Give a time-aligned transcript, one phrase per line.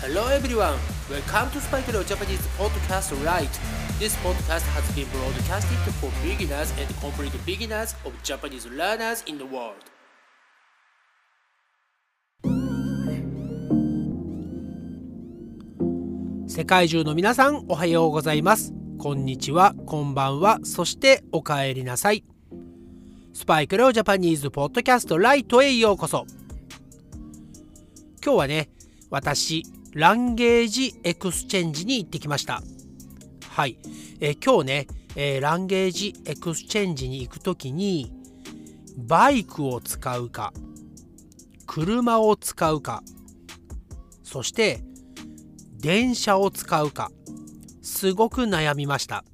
[0.00, 0.78] Hello everyone,
[1.10, 3.50] welcome to Spike Leo Japanese Podcast Right.
[3.98, 9.44] This podcast has been broadcasted for beginners and complete beginners of Japanese learners in the
[9.44, 9.74] world.
[16.46, 22.24] 世界中の皆さんおはようございますこんにちはこんばんはそしておかえりなさい
[23.32, 26.24] スパイクレオジャパニーズポッドキャストライトへようこそ
[28.24, 28.68] 今日はね
[29.10, 32.62] 私 language exchange に行ってきました。
[33.48, 33.78] はい、
[34.20, 38.12] え今日ね、えー、 language exchange に行く時に
[38.96, 40.52] バイクを使うか
[41.66, 43.02] 車を使うか
[44.22, 44.84] そして
[45.80, 47.10] 電車を使うか
[47.82, 49.24] すごく悩みました。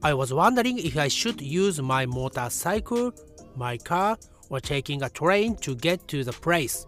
[0.00, 3.12] I was wondering if I should use my motorcycle,
[3.56, 4.16] my car,
[4.48, 6.87] or taking a train to get to the place.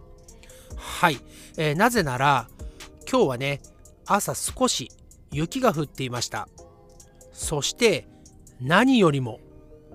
[0.81, 1.19] はい、
[1.57, 2.47] えー、なぜなら
[3.09, 3.61] 今日はね
[4.05, 4.91] 朝少し
[5.31, 6.49] 雪が降っていました。
[7.31, 8.07] そして
[8.59, 9.39] 何よりも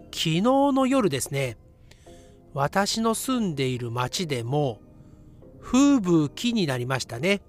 [0.06, 1.56] 昨日の夜ですね。
[2.54, 4.80] 私の住んでいる町でも
[5.60, 7.42] 吹雪になりましたね。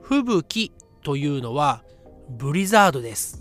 [0.00, 1.82] 吹雪というのは
[2.28, 3.38] ブリザードです。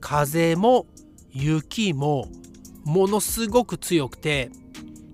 [0.00, 0.86] 風も
[1.32, 2.28] 雪も
[2.84, 4.50] ものすごく強くて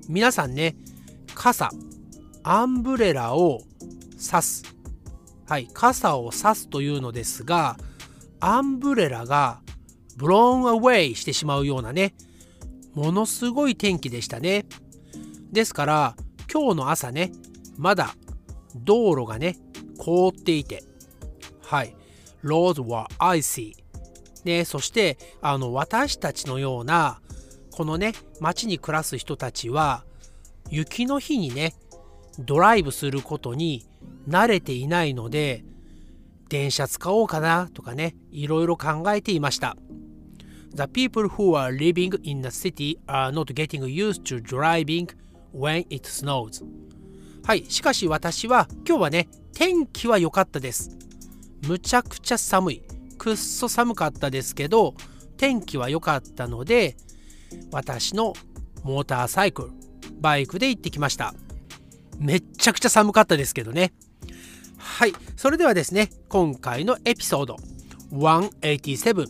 [0.09, 0.77] 皆さんね
[1.35, 1.71] 傘
[2.45, 3.63] アンブレラを
[4.13, 4.63] 刺す。
[5.49, 5.69] はい。
[5.73, 7.77] 傘を刺すというのですが
[8.39, 9.61] アンブレラが
[10.17, 12.15] ブローンアウェイしてしまうようなね
[12.95, 14.67] ものすごい天気でしたね。
[15.53, 16.17] ですから
[16.53, 17.33] 今日の朝ね
[17.77, 18.15] まだ
[18.77, 19.57] 道路がね
[19.99, 20.83] 凍っていて、
[21.63, 21.97] はい、
[22.45, 23.75] roads were icy。
[24.45, 27.21] ね、そしてあの私たちのような
[27.71, 30.05] このね街に暮らす人たちは
[30.69, 31.75] 雪の日にね
[32.39, 33.87] ドライブすることに
[34.29, 35.65] 慣れていないので
[36.49, 39.77] 電車使おうかなとかねいろいろ考えていました。
[40.75, 45.09] The people who are living in the city are not getting used to driving
[45.55, 46.65] when it snows.
[47.45, 50.97] はい、しかし私は今日はね天気は良かったです。
[51.67, 52.83] むちゃくちゃ寒い。
[53.17, 54.95] くっそ寒かったですけど、
[55.37, 56.97] 天気は良かったので、
[57.71, 58.35] 私の
[58.83, 59.71] モーターサイクル、
[60.21, 61.35] バイクで行ってきました。
[62.19, 63.93] めっちゃくちゃ寒かったですけどね。
[64.79, 67.57] はい、それではですね、今回のエピソード
[68.13, 69.27] 187、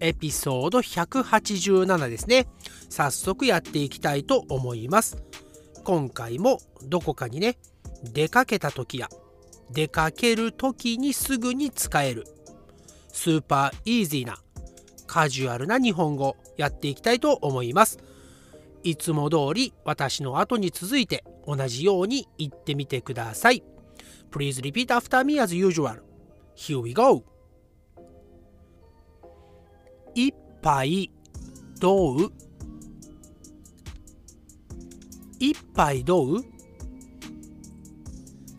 [0.00, 2.46] エピソード187ですね。
[2.88, 5.18] 早速やっていきたいと思います。
[5.84, 7.58] 今回もどこかにね、
[8.12, 9.08] 出かけた時や
[9.70, 12.24] 出かける時にすぐに使える
[13.12, 14.38] スーパーイージーな
[15.06, 17.98] カジュアルな日本語やっていきたいと思います
[18.84, 23.64] いつも通り私の後に続いて同じように言ってみてください
[24.30, 25.98] Please repeat after me as usual
[26.54, 27.24] Here we go
[30.14, 31.10] 一杯
[31.80, 32.30] どう
[35.38, 36.36] 一杯どう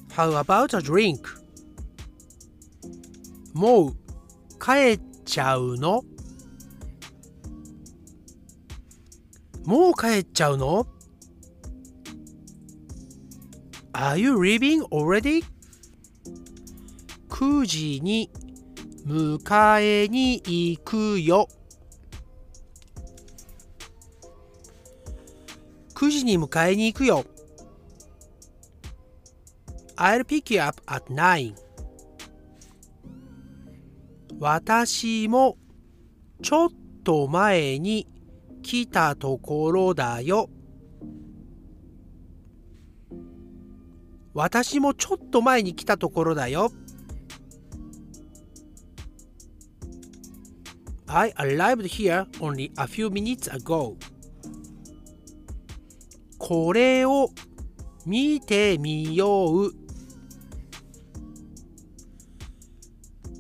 [0.09, 1.19] How about a drink?
[3.53, 3.96] もう
[4.59, 6.03] 帰っちゃうの
[9.66, 10.88] もう帰っちゃうの
[13.94, 15.44] Are you leaving already?
[17.30, 18.30] 9時に
[19.06, 21.48] 迎えに行くよ。
[25.96, 27.26] 9時に迎えに行くよ。
[29.97, 31.56] I'll pick you up at 9
[34.40, 35.58] 私も
[36.42, 36.70] ちょっ
[37.03, 38.08] と前に
[38.66, 40.50] 来たところだよ。
[44.34, 46.72] 私もちょっと前に来たところだよ。
[51.06, 53.96] I arrived here only a few minutes ago.
[56.40, 57.30] これを
[58.03, 59.73] 見てみよう。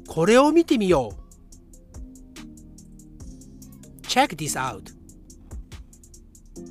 [0.07, 1.25] これを見てみよう。
[4.03, 4.94] Check this out.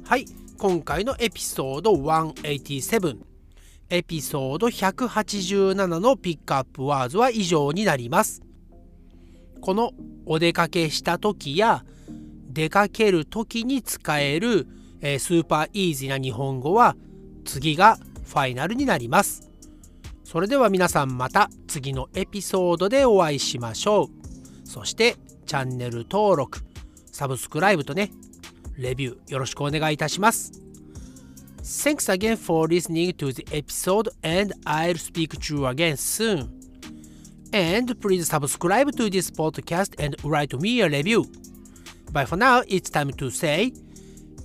[0.02, 0.26] はい、
[0.58, 3.17] 今回のエピソード187
[3.91, 8.43] エピソード187のピックアップワーズは以上になります。
[9.61, 9.93] この
[10.26, 11.85] お出かけした時や
[12.50, 14.67] 出かける時に使える、
[15.00, 16.96] え、スーパーイージーな日本語は
[17.44, 19.50] 次がファイナルになります。
[20.25, 24.69] それでは皆さんまた次のエピソードでお会いしましょう。
[24.69, 26.61] そしてチャンネル登録、
[27.12, 28.11] サブスクライブとね、
[28.78, 30.52] レビューよろしくお願いいたします。
[31.62, 36.50] Thanks again for listening to the episode, and I'll speak to you again soon.
[37.52, 41.26] And please subscribe to this podcast and write me a review.
[42.12, 43.74] But for now, it's time to say,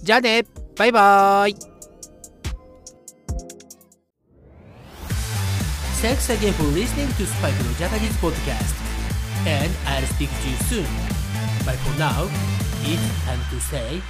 [0.02, 0.44] じゃあね
[0.76, 1.54] バイバイ
[6.02, 8.74] Thanks again for listening to Spike no Japanese podcast.
[9.46, 10.86] And I'll speak to you soon.
[11.64, 12.28] But for now,
[12.82, 14.02] it's time to say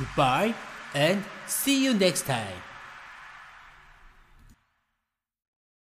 [0.00, 0.54] goodbye
[0.94, 2.69] and see you next time.